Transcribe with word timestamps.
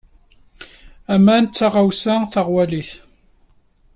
Aman 1.13 1.43
d 1.45 1.53
taɣawsa 1.57 2.15
taɣwalit. 2.33 2.91